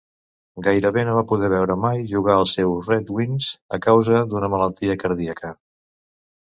[0.67, 5.01] Gairebé no va poder veure mai jugar els seus Red Wings a causa d'una malaltia
[5.07, 5.57] cardíaca.